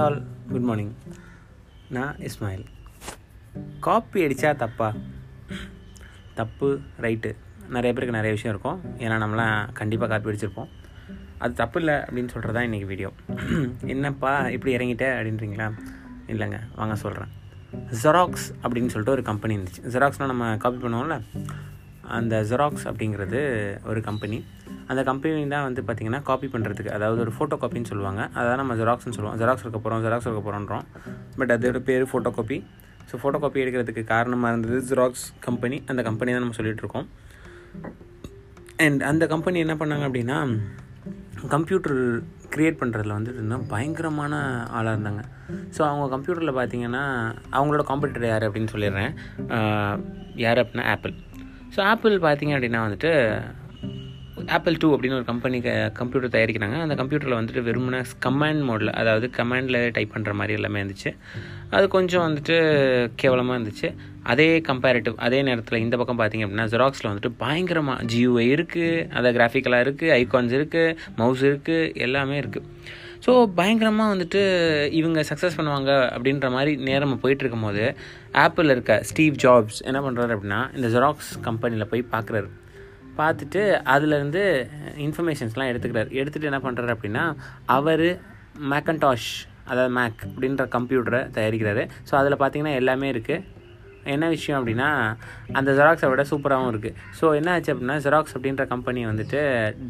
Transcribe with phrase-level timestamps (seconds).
[0.00, 0.16] All
[0.50, 0.92] good morning
[1.96, 2.64] நான் Ismail
[3.86, 4.88] copy அடித்தா தப்பா?
[6.40, 6.68] தப்பு
[7.04, 7.30] ரைட்டு
[7.74, 8.78] நிறைய பேருக்கு நிறைய விஷயம் இருக்கும்.
[9.04, 10.70] ஏன்னா நம்மளாம் கண்டிப்பாக காப்பி அடிச்சிருப்போம்.
[11.42, 13.10] அது தப்பு இல்லை அப்படின்னு சொல்கிறது தான் இன்றைக்கி வீடியோ
[13.94, 15.68] என்னப்பா இப்படி இறங்கிட்ட அப்படின்றீங்களா?
[16.34, 17.32] இல்லைங்க வாங்க சொல்கிறேன்
[18.02, 19.82] ஜெராக்ஸ் அப்படின்னு சொல்லிட்டு ஒரு கம்பெனி இருந்துச்சு.
[19.94, 21.18] ஜெராக்ஸ்னால் நம்ம காப்பி பண்ணுவோம்ல?
[22.18, 23.40] அந்த ஜெராக்ஸ் அப்படிங்கிறது
[23.90, 24.38] ஒரு கம்பெனி
[24.92, 28.22] அந்த கம்பெனி தான் வந்து பார்த்திங்கன்னா காப்பி பண்ணுறதுக்கு அதாவது ஒரு ஃபோட்டோ காப்பின்னு சொல்லுவாங்க.
[28.40, 29.38] அதான் நம்ம ஜெராக்ஸ்னு சொல்லுவோம்.
[29.42, 30.84] ஜெராக்ஸ் எடுக்க போகிறோம் ஜெராக்ஸ் எடுக்க போகிறோன்றோம்
[31.40, 32.58] பட் அதோட பேர் photo copy
[33.10, 37.06] so photo copy எடுக்கிறதுக்கு காரணமாக இருந்தது ஜெராக்ஸ் கம்பெனி அந்த கம்பெனி தான் நம்ம சொல்லிகிட்ருக்கோம்
[38.86, 40.38] அண்ட் அந்த கம்பெனி என்ன பண்ணாங்க அப்படின்னா
[41.54, 41.98] கம்ப்யூட்டர்
[42.54, 44.34] க்ரியேட் பண்ணுறதுல வந்துட்டு இருந்தால் பயங்கரமான
[44.78, 45.22] ஆளாக இருந்தாங்க.
[45.76, 47.02] ஸோ அவங்க கம்ப்யூட்டரில் பார்த்தீங்கன்னா
[47.56, 49.12] அவங்களோட காம்படிட்டர் யார் அப்படின்னு சொல்லிடுறேன்.
[50.44, 51.14] யார் அப்படின்னா ஆப்பிள்
[51.74, 53.12] ஸோ ஆப்பிள் பார்த்தீங்க அப்படின்னா வந்துட்டு
[54.56, 55.58] ஆப்பிள் டூ அப்படின்னு ஒரு கம்பெனி
[55.98, 56.76] கம்ப்யூட்டர் தயாரிக்கிறாங்க.
[56.84, 61.10] அந்த கம்ப்யூட்டரில் வந்துட்டு வெறுமனே கமாண்ட் மோடில் அதாவது கமாண்டில் டைப் பண்ணுற மாதிரி எல்லாமே இருந்துச்சு.
[61.76, 62.56] அது கொஞ்சம் வந்துட்டு
[63.22, 63.88] கேவலமாக இருந்துச்சு.
[64.32, 69.86] அதே கம்பேரிட்டிவ் அதே நேரத்தில் இந்த பக்கம் பார்த்திங்க அப்படின்னா ஜெராக்ஸில் வந்துட்டு பயங்கரமாக ஜியூஐ இருக்குது அதை கிராஃபிக்கலாக
[69.86, 72.66] இருக்குது ஐகான்ஸ் இருக்குது மவுஸ் இருக்குது எல்லாமே இருக்குது
[73.26, 74.40] ஸோ பயங்கரமாக வந்துட்டு
[74.98, 77.84] இவங்க சக்ஸஸ் பண்ணுவாங்க அப்படின்ற மாதிரி நேரம் போயிட்டுருக்கும் போது
[78.44, 82.48] ஆப்பிள் இருக்க ஸ்டீவ் ஜாப்ஸ் என்ன பண்ணுறாரு அப்படின்னா இந்த ஜெராக்ஸ் கம்பெனியில் போய் பார்க்குறாரு
[83.20, 83.62] பார்த்துட்டு
[83.94, 84.42] அதுலேருந்து
[85.06, 86.10] இன்ஃபர்மேஷன்ஸ்லாம் எடுத்துக்கிறார்.
[86.20, 87.24] எடுத்துகிட்டு என்ன பண்ணுறாரு அப்படின்னா
[87.76, 88.06] அவர்
[88.72, 89.30] மேக்கன்டாஷ்
[89.70, 91.82] அதாவது மேக் அப்படின்ற கம்ப்யூட்டரை தயாரிக்கிறாரு.
[92.08, 93.56] ஸோ அதில் பார்த்தீங்கன்னா எல்லாமே இருக்குது
[94.14, 94.88] என்ன விஷயம் அப்படின்னா
[95.58, 99.40] அந்த ஜெராக்ஸை விட சூப்பராகவும் இருக்குது ஸோ என்ன ஆச்சு அப்படின்னா ஜெராக்ஸ் அப்படின்ற கம்பெனி வந்துட்டு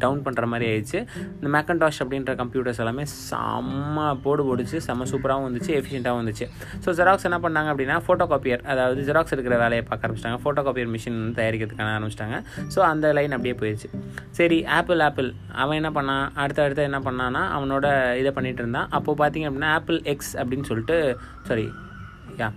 [0.03, 0.99] டவுன் பண்ணுற மாதிரி ஆயிடுச்சு.
[1.37, 6.47] இந்த மேக்கன்டாஷ் அப்படின்ற கம்ப்யூட்டர்ஸ் எல்லாமே செம்ம போடு போடுச்சு செம்ம சூப்பராகவும் வந்துச்சு எஃபிஷியண்ட்டாகவும் வந்துச்சு.
[6.85, 10.39] ஸோ ஜெராக்ஸ் என்ன பண்ணாங்க அப்படின்னா ஃபோட்டோ காப்பியர் அதாவது ஜெராக்ஸ் எடுக்கிற வேலையை பார்க்க ஆரம்பிச்சிட்டாங்க.
[10.45, 12.39] ஃபோட்டோ காப்பியர் மிஷின் தயாரிக்கிறதுக்கான ஆரம்பிச்சிட்டாங்க.
[12.75, 13.89] ஸோ அந்த லைன் அப்படியே போயிடுச்சு
[14.39, 15.29] சரி ஆப்பிள் ஆப்பிள்
[15.63, 17.85] அவன் என்ன பண்ணான் அடுத்த அடுத்து என்ன பண்ணான்னா அவனோட
[18.21, 18.89] இதை பண்ணிகிட்டு இருந்தான்.
[18.99, 20.97] அப்போது பார்த்தீங்க அப்படின்னா ஆப்பிள் எக்ஸ் அப்படின்னு சொல்லிட்டு
[21.49, 21.67] சாரி
[22.41, 22.49] யா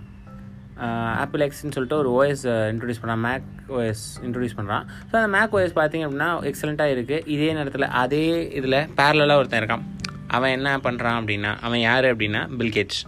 [1.15, 5.75] ஆப்பிள் எக்ஸ்ன்னு சொல்லிட்டு ஒரு ஓஎஸ் இன்ட்ரடியூஸ் பண்ணுறான் மேக் ஓஎஸ் இன்ட்ரடியூஸ் பண்ணுறான் ஸோ அந்த மேக் ஓஎஸ்
[5.75, 9.83] பார்த்திங்க அப்படின்னா எக்ஸலண்ட்டாக இருக்குது இதே நேரத்தில் அதே இதில் பேரலாக ஒருத்தன் இருக்கான்.
[10.27, 13.01] அவன் என்ன பண்ணுறான் அப்படின்னா அவன் யார் அப்படின்னா பில்கேட்ஸ்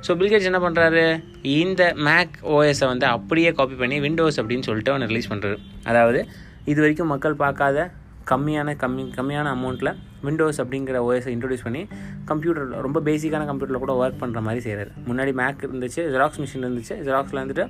[0.00, 5.06] ஸோ பில்கேட்ஸ் என்ன பண்ணுறாரு இந்த மேக் ஓஎஸை வந்து அப்படியே காப்பி பண்ணி விண்டோஸ் அப்படின்னு சொல்லிட்டு அவனை
[5.06, 6.26] ரிலீஸ் பண்ணுறாரு அதாவது
[6.64, 7.90] இது வரைக்கும் மக்கள் பார்க்காத
[8.32, 9.90] கம்மியான கம்மி கம்மியான அமௌண்ட்டில்
[10.26, 11.82] விண்டோஸ் அப்படிங்கிற ஓஎஸை இன்ட்ரடியூஸ் பண்ணி
[12.30, 16.94] கம்ப்யூட்டரில் ரொம்ப பேசிக்கான கம்ப்யூட்டரில் கூட ஒர்க் பண்ணுற மாதிரி செய்கிறாரு முன்னாடி மேக் இருந்துச்சு ஜெராக்ஸ் மிஷின் இருந்துச்சு
[17.06, 17.64] ஜெராக்ஸில் வந்துட்டு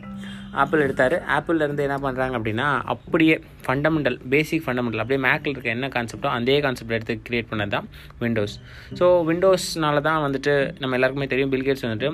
[0.63, 1.17] ஆப்பிள் எடுத்தார்.
[1.37, 3.35] ஆப்பிளில் இருந்து என்ன பண்ணுறாங்க அப்படின்னா அப்படியே
[3.67, 7.89] ஃபண்டமெண்டல் பேசிக் ஃபண்டமெண்டல் அப்படியே மேக்கில் இருக்க என்ன கான்செப்டோ அதே கான்செப்ட் எடுத்து க்ரியேட் பண்ணது தான்
[8.25, 8.57] விண்டோஸ்
[9.01, 12.11] ஸோ விண்டோஸ்னால தான் வந்துட்டு நம்ம எல்லாருக்குமே தெரியும் பில்கேட்ஸ் வந்துட்டு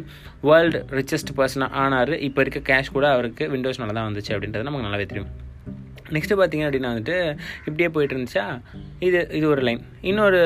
[0.50, 2.14] வேர்ல்டு ரிச்சஸ்ட் பர்சனாக ஆனார்.
[2.28, 5.32] இப்போ இருக்க கேஷ் கூட அவருக்கு விண்டோஸ்னால தான் வந்துச்சு அப்படின்றது நமக்கு நல்லாவே தெரியும்.
[6.14, 7.16] நெக்ஸ்ட்டு பார்த்திங்க அப்படின்னா வந்துட்டு
[7.66, 8.44] இப்படியே போயிட்டு இருந்துச்சா?
[9.06, 10.40] இது இது ஒரு லைன் இன்னொரு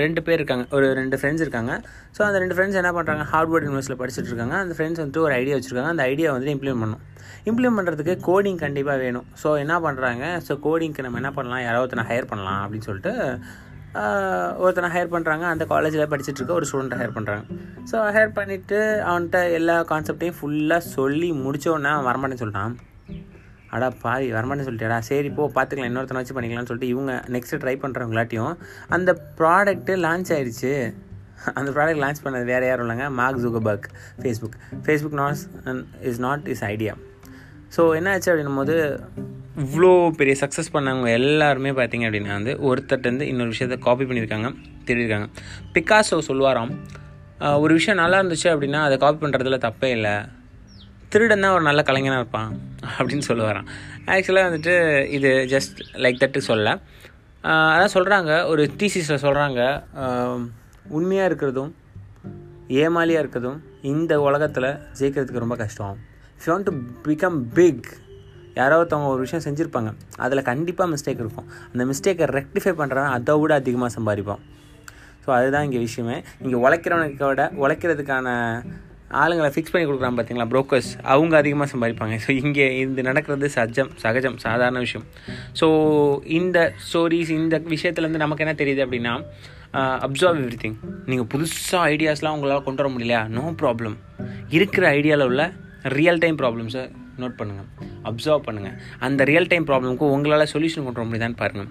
[0.00, 1.72] ரெண்டு பேர் இருக்காங்க ஒரு ரெண்டு ஃப்ரெண்ட்ஸ் இருக்காங்க.
[2.16, 4.56] ஸோ அந்த ரெண்டு ஃப்ரெண்ட்ஸ் என்ன பண்ணுறாங்க ஹார்ட்வேர்ட் யூனிவர்ஸில் படிச்சுட்டு இருக்காங்க.
[4.64, 5.94] அந்த ஃப்ரெண்ட்ஸ் வந்துட்டு ஒரு ஐடியா வச்சுருக்காங்க.
[5.94, 7.04] அந்த ஐடியா வந்து இம்ப்ளிமெண்ட் பண்ணணும்.
[7.50, 9.26] இம்ப்ளிமெண்ட் பண்ணுறதுக்கு கோடிங் கண்டிப்பாக வேணும்.
[9.42, 11.62] ஸோ என்ன பண்ணுறாங்க ஸோ கோடிங்க்கு நம்ம என்ன பண்ணலாம்?
[11.66, 13.14] யாராவது ஒருத்தனை ஹையர் பண்ணலாம் அப்படின்னு சொல்லிட்டு
[14.64, 17.44] ஒருத்தனை ஹையர் பண்ணுறாங்க அந்த காலேஜில் படிச்சுட்டு இருக்க ஒரு ஸ்டூடெண்ட்டை ஹையர் பண்ணுறாங்க
[17.90, 18.78] ஸோ ஹையர் பண்ணிவிட்டு
[19.08, 22.76] அவன்கிட்ட எல்லா கான்செப்டையும் ஃபுல்லாக சொல்லி முடித்தோன்னே அவன் வரமாட்டேன்னு சொல்லிட்டான்.
[23.74, 28.54] அடா பாவி வரமாட்டேன்னு சொல்லிட்டேடா சரி போ பார்த்துக்கலாம் இன்னொருத்தனை வச்சு பண்ணிக்கலாம்னு சொல்லிட்டு இவங்க நெக்ஸ்ட்டு ட்ரை பண்ணுறவங்களாட்டியும்
[28.96, 29.10] அந்த
[29.40, 30.72] ப்ராடக்ட்டு லான்ச் ஆயிடுச்சு
[31.58, 33.86] அந்த ப்ராடக்ட் லான்ச் பண்ணது வேறு யாரும் இல்லைங்க Mark Zuckerberg
[34.22, 35.44] Facebook Facebook knots
[36.10, 36.94] is not his idea
[37.76, 38.76] so என்ன ஆச்சு அப்படின்னும் போது
[39.64, 44.50] இவ்வளோ பெரிய சக்ஸஸ் பண்ணவங்க எல்லாருமே பார்த்தீங்க அப்படின்னா வந்து ஒருத்தர்ட்டேருந்து இன்னொரு விஷயத்த காப்பி பண்ணியிருக்காங்க
[44.88, 45.26] தெரியிருக்காங்க
[45.76, 46.72] பிகாசோ சொல்லுவாராம்
[47.62, 50.14] ஒரு விஷயம் நல்லா இருந்துச்சு அப்படின்னா அதை காப்பி பண்ணுறதுல தப்பே இல்லை.
[51.12, 52.50] திருடன் தான் ஒரு நல்ல கலைஞனாக இருப்பான்.
[52.96, 53.68] அப்படின்னு சொல்லுவாரான்
[54.14, 54.74] ஆக்சுவலாக வந்துட்டு
[55.16, 56.76] இது ஜஸ்ட் லைக் தட்டு சொல்ல
[57.76, 59.60] அதான் சொல்கிறாங்க ஒரு தீசிஸில் சொல்கிறாங்க
[60.98, 61.72] உண்மையாக இருக்கிறதும்
[62.82, 63.58] ஏமாலியாக இருக்கிறதும்
[63.92, 64.68] இந்த உலகத்தில்
[64.98, 65.96] ஜெயிக்கிறதுக்கு ரொம்ப கஷ்டம்.
[66.36, 66.74] If you want to
[67.06, 67.88] become big
[68.58, 69.90] யாரோ ஒருத்தவங்க ஒரு விஷயம் செஞ்சுருப்பாங்க.
[70.24, 71.48] அதில் கண்டிப்பாக மிஸ்டேக் இருக்கும்.
[71.72, 74.42] அந்த மிஸ்டேக்கை ரெக்டிஃபை பண்ணுறவன் அதை விட அதிகமாக சம்பாதிப்பான்.
[75.24, 76.16] ஸோ அதுதான் இங்கே விஷயமே.
[76.44, 78.28] இங்கே உழைக்கிறவனுக்கு விட உழைக்கிறதுக்கான
[79.22, 82.16] ஆளுங்களை ஃபிக்ஸ் பண்ணி கொடுக்குறாங்க பார்த்தீங்களா ப்ரோக்கர்ஸ் அவங்க அதிகமாக சம்பாதிப்பாங்க.
[82.24, 85.06] ஸோ இங்கே இது நடக்கிறது சஜம் சகஜம் சாதாரண விஷயம்.
[85.60, 85.66] ஸோ
[86.38, 89.14] இந்த ஸ்டோரிஸ் இந்த விஷயத்துலேருந்து நமக்கு என்ன தெரியுது அப்படின்னா
[90.06, 90.78] அப்சர்வ் எவ்ரி திங்
[91.10, 93.22] நீங்கள் புதுசாக ஐடியாஸ்லாம் உங்களால் கொண்டு வர முடியலையா?
[93.36, 93.96] நோ ப்ராப்ளம்
[94.58, 95.44] இருக்கிற ஐடியாவில் உள்ள
[95.98, 96.82] ரியல் டைம் ப்ராப்ளம்ஸை
[97.20, 97.68] நோட் பண்ணுங்கள்
[98.08, 101.70] அப்சர்வ் பண்ணுங்கள் அந்த ரியல் டைம் ப்ராப்ளமுக்கு உங்களால் சொல்யூஷன் கொண்டு வர முடியுதான்னு பாருங்கள்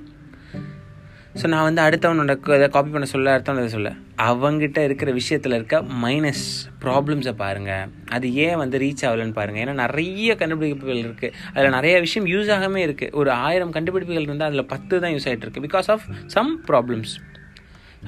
[1.37, 3.89] ஸோ நான் வந்து அடுத்தவனோட இதை காப்பி பண்ண சொல்ல அடுத்தவனோட இதை சொல்ல.
[4.27, 6.45] அவங்ககிட்ட இருக்கிற விஷயத்தில் இருக்க மைனஸ்
[6.83, 7.85] ப்ராப்ளம்ஸை பாருங்கள்
[8.15, 12.81] அது ஏன் வந்து ரீச் ஆகலன்னு பாருங்கள் ஏன்னா நிறைய கண்டுபிடிப்புகள் இருக்குது அதில் நிறைய விஷயம் யூஸ் ஆகாமே
[12.87, 15.65] இருக்குது ஒரு ஆயிரம் கண்டுபிடிப்புகள் இருந்தால் அதில் பத்து தான் யூஸ் ஆகிட்டு இருக்கு.
[15.67, 16.05] பிகாஸ் ஆஃப்
[16.35, 17.13] சம் ப்ராப்ளம்ஸ்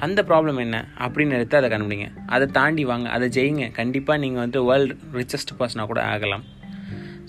[0.04, 0.76] அந்த ப்ராப்ளம் என்ன?
[1.04, 2.06] அப்படின்னு எடுத்து அதை கண்டுபிடிங்க.
[2.34, 3.08] அதை தாண்டி வாங்க.
[3.08, 3.64] அதை ஜெயிங்க.
[3.80, 6.44] கண்டிப்பாக நீங்கள் வந்து வேர்ல்டு ரிச்சஸ்ட் பர்சனாக கூட ஆகலாம்.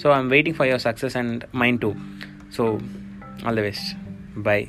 [0.02, 1.92] So I am waiting for your success and mind too
[2.58, 2.66] so
[3.46, 3.92] all the best
[4.48, 4.62] bye